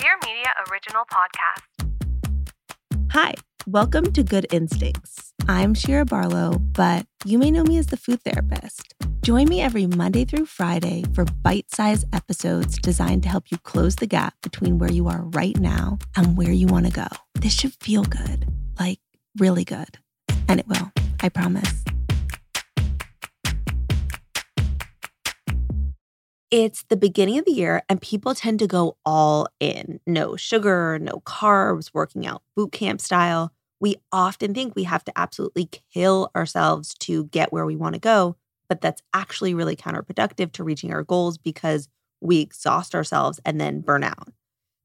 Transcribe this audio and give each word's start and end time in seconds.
Dear 0.00 0.14
Media 0.24 0.46
original 0.70 1.02
podcast. 1.12 1.88
Hi, 3.10 3.34
welcome 3.66 4.12
to 4.12 4.22
Good 4.22 4.46
Instincts. 4.52 5.32
I'm 5.48 5.74
Shira 5.74 6.04
Barlow, 6.04 6.60
but 6.60 7.04
you 7.24 7.36
may 7.36 7.50
know 7.50 7.64
me 7.64 7.78
as 7.78 7.88
the 7.88 7.96
food 7.96 8.22
therapist. 8.22 8.94
Join 9.22 9.48
me 9.48 9.60
every 9.60 9.88
Monday 9.88 10.24
through 10.24 10.46
Friday 10.46 11.02
for 11.14 11.24
bite 11.24 11.74
sized 11.74 12.06
episodes 12.14 12.78
designed 12.78 13.24
to 13.24 13.28
help 13.28 13.50
you 13.50 13.58
close 13.58 13.96
the 13.96 14.06
gap 14.06 14.34
between 14.40 14.78
where 14.78 14.92
you 14.92 15.08
are 15.08 15.22
right 15.30 15.58
now 15.58 15.98
and 16.16 16.36
where 16.36 16.52
you 16.52 16.68
want 16.68 16.86
to 16.86 16.92
go. 16.92 17.08
This 17.34 17.54
should 17.54 17.74
feel 17.80 18.04
good, 18.04 18.46
like 18.78 19.00
really 19.36 19.64
good. 19.64 19.98
And 20.46 20.60
it 20.60 20.68
will, 20.68 20.92
I 21.20 21.28
promise. 21.28 21.82
It's 26.50 26.84
the 26.88 26.96
beginning 26.96 27.38
of 27.38 27.44
the 27.44 27.52
year, 27.52 27.82
and 27.90 28.00
people 28.00 28.34
tend 28.34 28.58
to 28.60 28.66
go 28.66 28.96
all 29.04 29.48
in 29.60 30.00
no 30.06 30.34
sugar, 30.36 30.98
no 30.98 31.20
carbs, 31.26 31.90
working 31.92 32.26
out 32.26 32.42
boot 32.56 32.72
camp 32.72 33.00
style. 33.02 33.52
We 33.80 33.96
often 34.12 34.54
think 34.54 34.74
we 34.74 34.84
have 34.84 35.04
to 35.04 35.12
absolutely 35.18 35.68
kill 35.92 36.30
ourselves 36.34 36.94
to 37.00 37.24
get 37.26 37.52
where 37.52 37.66
we 37.66 37.76
want 37.76 37.94
to 37.94 38.00
go, 38.00 38.36
but 38.68 38.80
that's 38.80 39.02
actually 39.12 39.52
really 39.54 39.76
counterproductive 39.76 40.52
to 40.52 40.64
reaching 40.64 40.92
our 40.92 41.02
goals 41.02 41.36
because 41.36 41.88
we 42.20 42.40
exhaust 42.40 42.94
ourselves 42.94 43.38
and 43.44 43.60
then 43.60 43.80
burn 43.80 44.02
out. 44.02 44.28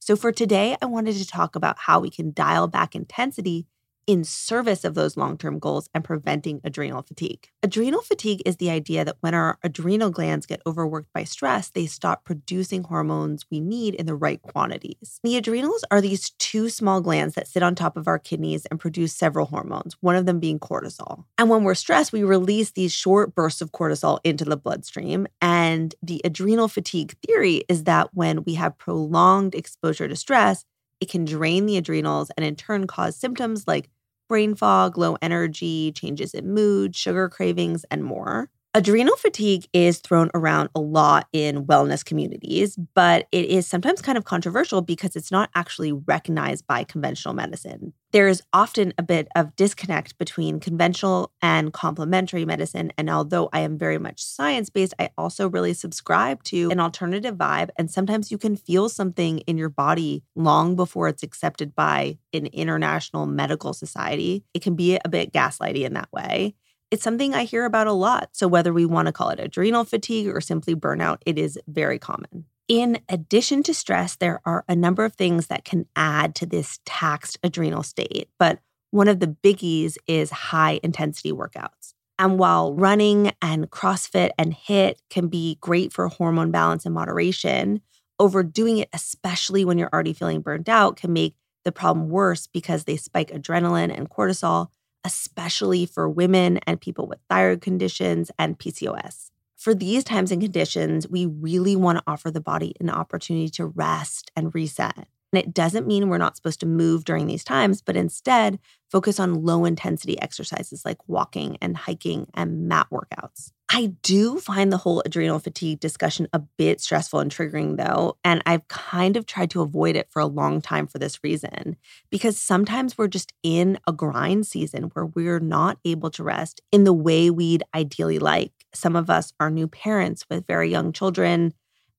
So, 0.01 0.15
for 0.17 0.31
today, 0.33 0.75
I 0.81 0.85
wanted 0.85 1.15
to 1.15 1.27
talk 1.27 1.55
about 1.55 1.79
how 1.79 1.99
we 1.99 2.09
can 2.09 2.33
dial 2.33 2.67
back 2.67 2.93
intensity 2.95 3.67
in 4.07 4.23
service 4.23 4.83
of 4.83 4.93
those 4.93 5.17
long 5.17 5.37
term 5.37 5.59
goals 5.59 5.89
and 5.93 6.03
preventing 6.03 6.61
adrenal 6.63 7.01
fatigue. 7.01 7.47
Adrenal 7.61 8.01
fatigue 8.01 8.41
is 8.45 8.57
the 8.57 8.69
idea 8.69 9.05
that 9.05 9.17
when 9.21 9.33
our 9.33 9.57
adrenal 9.63 10.09
glands 10.09 10.45
get 10.45 10.61
overworked 10.65 11.11
by 11.13 11.23
stress, 11.23 11.69
they 11.69 11.85
stop 11.85 12.25
producing 12.25 12.83
hormones 12.83 13.45
we 13.49 13.59
need 13.59 13.95
in 13.95 14.05
the 14.05 14.15
right 14.15 14.41
quantities. 14.41 15.19
The 15.23 15.37
adrenals 15.37 15.83
are 15.91 16.01
these 16.01 16.31
two 16.31 16.69
small 16.69 17.01
glands 17.01 17.35
that 17.35 17.47
sit 17.47 17.63
on 17.63 17.75
top 17.75 17.97
of 17.97 18.07
our 18.07 18.19
kidneys 18.19 18.65
and 18.67 18.79
produce 18.79 19.13
several 19.13 19.45
hormones, 19.45 19.95
one 20.01 20.15
of 20.15 20.25
them 20.25 20.39
being 20.39 20.59
cortisol. 20.59 21.25
And 21.37 21.49
when 21.49 21.63
we're 21.63 21.75
stressed, 21.75 22.13
we 22.13 22.23
release 22.23 22.71
these 22.71 22.91
short 22.91 23.35
bursts 23.35 23.61
of 23.61 23.71
cortisol 23.71 24.19
into 24.23 24.45
the 24.45 24.57
bloodstream. 24.57 25.27
And 25.41 25.95
the 26.01 26.21
adrenal 26.23 26.67
fatigue 26.67 27.15
theory 27.25 27.63
is 27.69 27.85
that 27.85 28.09
when 28.13 28.43
we 28.43 28.55
have 28.55 28.77
prolonged 28.77 29.55
exposure 29.55 30.07
to 30.07 30.15
stress, 30.15 30.65
it 31.03 31.09
can 31.09 31.25
drain 31.25 31.65
the 31.65 31.75
adrenals 31.75 32.31
and 32.37 32.45
in 32.45 32.55
turn 32.55 32.87
cause 32.87 33.17
symptoms 33.17 33.67
like 33.67 33.89
brain 34.27 34.55
fog, 34.55 34.97
low 34.97 35.17
energy, 35.21 35.91
changes 35.93 36.33
in 36.33 36.53
mood, 36.53 36.95
sugar 36.95 37.29
cravings, 37.29 37.85
and 37.91 38.03
more. 38.03 38.49
Adrenal 38.75 39.15
fatigue 39.17 39.67
is 39.71 39.99
thrown 39.99 40.31
around 40.33 40.69
a 40.73 40.79
lot 40.79 41.27
in 41.31 41.65
wellness 41.65 42.03
communities, 42.03 42.75
but 42.95 43.27
it 43.31 43.45
is 43.45 43.67
sometimes 43.67 44.01
kind 44.01 44.17
of 44.17 44.23
controversial 44.23 44.81
because 44.81 45.15
it's 45.15 45.31
not 45.31 45.51
actually 45.53 45.91
recognized 45.91 46.65
by 46.65 46.83
conventional 46.83 47.35
medicine. 47.35 47.93
There's 48.13 48.43
often 48.53 48.93
a 48.99 49.01
bit 49.01 49.27
of 49.35 49.55
disconnect 49.55 50.19
between 50.19 50.59
conventional 50.59 51.31
and 51.41 51.73
complementary 51.73 52.45
medicine. 52.45 52.93
And 52.95 53.09
although 53.09 53.49
I 53.51 53.61
am 53.61 53.75
very 53.75 53.97
much 53.97 54.23
science 54.23 54.69
based, 54.69 54.93
I 54.99 55.09
also 55.17 55.49
really 55.49 55.73
subscribe 55.73 56.43
to 56.43 56.69
an 56.69 56.79
alternative 56.79 57.35
vibe. 57.35 57.71
And 57.75 57.89
sometimes 57.89 58.31
you 58.31 58.37
can 58.37 58.55
feel 58.55 58.87
something 58.87 59.39
in 59.39 59.57
your 59.57 59.69
body 59.69 60.23
long 60.35 60.75
before 60.75 61.07
it's 61.07 61.23
accepted 61.23 61.73
by 61.73 62.19
an 62.33 62.45
international 62.45 63.25
medical 63.25 63.73
society. 63.73 64.43
It 64.53 64.61
can 64.61 64.75
be 64.75 64.99
a 65.03 65.09
bit 65.09 65.33
gaslighty 65.33 65.83
in 65.83 65.93
that 65.93 66.13
way 66.13 66.53
it's 66.91 67.01
something 67.01 67.33
I 67.33 67.45
hear 67.45 67.65
about 67.65 67.87
a 67.87 67.91
lot. 67.91 68.29
So, 68.33 68.47
whether 68.47 68.71
we 68.71 68.85
want 68.85 69.07
to 69.07 69.11
call 69.11 69.29
it 69.29 69.39
adrenal 69.39 69.83
fatigue 69.83 70.27
or 70.27 70.39
simply 70.39 70.75
burnout, 70.75 71.21
it 71.25 71.39
is 71.39 71.57
very 71.67 71.97
common. 71.97 72.45
In 72.67 72.99
addition 73.09 73.61
to 73.63 73.73
stress, 73.73 74.15
there 74.15 74.41
are 74.45 74.63
a 74.69 74.75
number 74.75 75.03
of 75.03 75.15
things 75.15 75.47
that 75.47 75.65
can 75.65 75.85
add 75.95 76.33
to 76.35 76.45
this 76.45 76.79
taxed 76.85 77.37
adrenal 77.43 77.83
state. 77.83 78.29
But 78.39 78.59
one 78.91 79.07
of 79.07 79.19
the 79.19 79.27
biggies 79.27 79.97
is 80.07 80.31
high 80.31 80.79
intensity 80.81 81.31
workouts. 81.31 81.93
And 82.19 82.37
while 82.39 82.73
running 82.73 83.31
and 83.41 83.69
CrossFit 83.69 84.29
and 84.37 84.53
HIIT 84.53 84.95
can 85.09 85.27
be 85.27 85.57
great 85.61 85.91
for 85.91 86.07
hormone 86.07 86.51
balance 86.51 86.85
and 86.85 86.93
moderation, 86.93 87.81
overdoing 88.19 88.77
it, 88.77 88.89
especially 88.93 89.65
when 89.65 89.77
you're 89.77 89.89
already 89.91 90.13
feeling 90.13 90.41
burnt 90.41 90.69
out, 90.69 90.95
can 90.95 91.11
make 91.11 91.35
the 91.65 91.71
problem 91.71 92.09
worse 92.09 92.47
because 92.47 92.83
they 92.83 92.97
spike 92.97 93.31
adrenaline 93.31 93.95
and 93.95 94.09
cortisol, 94.09 94.67
especially 95.03 95.85
for 95.85 96.07
women 96.07 96.59
and 96.59 96.79
people 96.79 97.07
with 97.07 97.19
thyroid 97.29 97.61
conditions 97.61 98.31
and 98.37 98.59
PCOS. 98.59 99.31
For 99.63 99.73
these 99.73 100.03
times 100.03 100.29
and 100.29 100.41
conditions, 100.41 101.07
we 101.07 101.25
really 101.25 101.77
want 101.77 101.97
to 101.97 102.03
offer 102.05 102.29
the 102.29 102.41
body 102.41 102.75
an 102.81 102.89
opportunity 102.89 103.47
to 103.51 103.65
rest 103.65 104.29
and 104.35 104.53
reset. 104.53 104.97
And 104.97 105.39
it 105.39 105.53
doesn't 105.53 105.87
mean 105.87 106.09
we're 106.09 106.17
not 106.17 106.35
supposed 106.35 106.59
to 106.59 106.65
move 106.65 107.05
during 107.05 107.27
these 107.27 107.45
times, 107.45 107.81
but 107.81 107.95
instead 107.95 108.59
focus 108.91 109.21
on 109.21 109.45
low 109.45 109.63
intensity 109.63 110.21
exercises 110.21 110.83
like 110.83 110.97
walking 111.07 111.55
and 111.61 111.77
hiking 111.77 112.27
and 112.33 112.67
mat 112.67 112.87
workouts. 112.91 113.53
I 113.69 113.93
do 114.01 114.37
find 114.37 114.69
the 114.69 114.77
whole 114.77 115.01
adrenal 115.05 115.39
fatigue 115.39 115.79
discussion 115.79 116.27
a 116.33 116.39
bit 116.39 116.81
stressful 116.81 117.21
and 117.21 117.31
triggering, 117.31 117.77
though. 117.77 118.17
And 118.25 118.43
I've 118.45 118.67
kind 118.67 119.15
of 119.15 119.25
tried 119.25 119.49
to 119.51 119.61
avoid 119.61 119.95
it 119.95 120.09
for 120.11 120.19
a 120.19 120.25
long 120.25 120.59
time 120.59 120.87
for 120.87 120.99
this 120.99 121.23
reason, 121.23 121.77
because 122.09 122.37
sometimes 122.37 122.97
we're 122.97 123.07
just 123.07 123.31
in 123.43 123.79
a 123.87 123.93
grind 123.93 124.45
season 124.45 124.91
where 124.91 125.05
we're 125.05 125.39
not 125.39 125.77
able 125.85 126.09
to 126.11 126.23
rest 126.23 126.59
in 126.73 126.83
the 126.83 126.91
way 126.91 127.29
we'd 127.29 127.63
ideally 127.73 128.19
like. 128.19 128.62
Some 128.73 128.95
of 128.95 129.09
us 129.09 129.33
are 129.39 129.51
new 129.51 129.67
parents 129.67 130.25
with 130.29 130.47
very 130.47 130.69
young 130.69 130.91
children, 130.93 131.53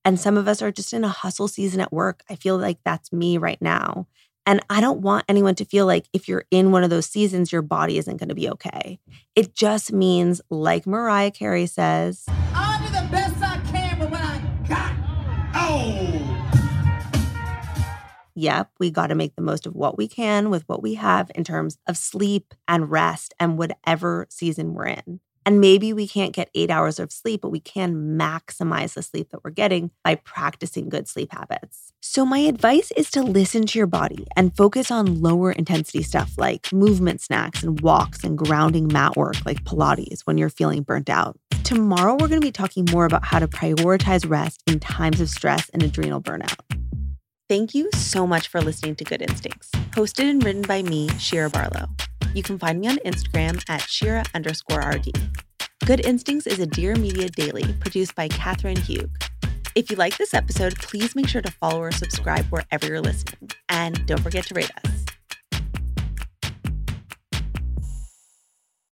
and 0.05 0.19
some 0.19 0.37
of 0.37 0.49
us 0.49 0.61
are 0.61 0.73
just 0.73 0.93
in 0.93 1.05
a 1.05 1.09
hustle 1.09 1.49
season 1.49 1.81
at 1.81 1.93
work. 1.93 2.23
I 2.29 2.35
feel 2.35 2.59
like 2.59 2.79
that's 2.85 3.13
me 3.13 3.39
right 3.39 3.61
now. 3.63 4.07
And 4.47 4.61
I 4.69 4.83
don't 4.83 5.01
want 5.01 5.25
anyone 5.27 5.55
to 5.55 5.65
feel 5.65 5.87
like 5.87 6.07
if 6.13 6.29
you're 6.29 6.45
in 6.51 6.71
one 6.71 6.85
of 6.85 6.91
those 6.91 7.07
seasons, 7.07 7.51
your 7.51 7.63
body 7.63 7.97
isn't 7.97 8.19
going 8.19 8.29
to 8.29 8.35
be 8.35 8.51
okay. 8.51 8.99
It 9.35 9.55
just 9.55 9.93
means, 9.93 10.43
like 10.51 10.87
Mariah 10.87 11.31
Carey 11.31 11.67
says, 11.67 12.25
I'll 12.29 12.79
do 12.87 12.93
the 12.93 13.09
best 13.11 13.43
I 13.43 13.59
can, 13.71 13.99
but 13.99 14.11
when 14.11 14.21
I 14.21 14.43
got, 14.69 14.93
oh. 15.55 16.31
Yep, 18.35 18.71
we 18.79 18.91
got 18.91 19.07
to 19.07 19.15
make 19.15 19.37
the 19.37 19.43
most 19.43 19.65
of 19.65 19.75
what 19.75 19.97
we 19.97 20.09
can 20.09 20.51
with 20.51 20.69
what 20.69 20.83
we 20.83 20.95
have 20.95 21.31
in 21.35 21.45
terms 21.45 21.79
of 21.87 21.97
sleep 21.97 22.53
and 22.69 22.91
rest 22.91 23.33
and 23.41 23.57
whatever 23.57 24.27
season 24.29 24.75
we're 24.75 24.87
in. 24.87 25.21
And 25.47 25.61
maybe 25.61 25.93
we 25.93 26.09
can't 26.09 26.33
get 26.33 26.51
eight 26.55 26.71
hours 26.71 26.99
of 26.99 27.13
sleep, 27.13 27.43
but 27.43 27.51
we 27.51 27.61
can 27.61 28.19
maximize 28.19 28.95
the 28.95 29.03
sleep 29.03 29.31
that 29.31 29.45
we're 29.45 29.51
getting 29.51 29.91
by 30.03 30.15
practicing 30.15 30.89
good 30.89 31.09
sleep 31.09 31.33
habits. 31.33 31.93
So, 32.01 32.25
my 32.25 32.39
advice 32.39 32.91
is 32.93 33.11
to 33.13 33.23
listen 33.23 33.67
to 33.67 33.79
your 33.79 33.87
body 33.87 34.27
and 34.37 34.57
focus 34.57 34.91
on 34.91 35.21
lower 35.21 35.53
intensity 35.53 36.03
stuff 36.03 36.33
like 36.37 36.73
movement 36.73 37.21
snacks 37.21 37.63
and 37.63 37.81
walks 37.81 38.25
and 38.25 38.37
grounding 38.37 38.89
mat 38.89 39.17
work 39.17 39.37
like 39.45 39.65
Pilates 39.65 40.21
when 40.25 40.39
you're 40.39 40.51
feeling 40.51 40.83
burnt 40.83 41.11
out. 41.11 41.39
Tomorrow, 41.65 42.13
we're 42.13 42.29
going 42.29 42.41
to 42.41 42.47
be 42.47 42.53
talking 42.53 42.87
more 42.91 43.07
about 43.07 43.25
how 43.25 43.39
to 43.39 43.49
prioritize 43.49 44.29
rest 44.29 44.63
in 44.67 44.81
times 44.81 45.21
of 45.21 45.29
stress 45.31 45.71
and 45.71 45.83
adrenal 45.83 46.21
burnout. 46.21 46.61
Thank 47.49 47.75
you 47.75 47.91
so 47.95 48.27
much 48.27 48.49
for 48.49 48.61
listening 48.61 48.97
to 48.97 49.05
Good 49.05 49.23
Instincts, 49.23 49.71
hosted 49.91 50.31
and 50.31 50.43
written 50.43 50.63
by 50.63 50.83
me, 50.83 51.09
Shira 51.19 51.51
Barlow. 51.51 51.89
You 52.35 52.43
can 52.43 52.59
find 52.59 52.81
me 52.81 52.89
on 52.89 52.97
Instagram 53.07 53.63
at 53.69 53.81
Shira 53.83 54.25
underscore 54.35 54.81
RD. 54.81 55.13
Good 55.87 56.05
Instincts 56.05 56.49
is 56.49 56.59
a 56.59 56.67
Dear 56.67 56.97
Media 56.97 57.29
daily 57.29 57.73
produced 57.75 58.17
by 58.17 58.27
Katherine 58.27 58.77
Hugh. 58.77 59.09
If 59.77 59.89
you 59.89 59.97
like 59.97 60.19
this 60.19 60.35
episode, 60.35 60.75
please 60.77 61.15
make 61.15 61.29
sure 61.29 61.43
to 61.43 61.51
follow 61.53 61.81
or 61.81 61.93
subscribe 61.93 62.47
wherever 62.47 62.87
you're 62.87 63.01
listening. 63.01 63.51
And 63.69 64.05
don't 64.07 64.21
forget 64.21 64.47
to 64.47 64.55
rate 64.55 64.71
us. 64.85 64.94